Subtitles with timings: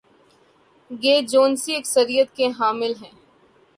[0.91, 3.13] گے جو سنی اکثریت کے حامل ہیں؟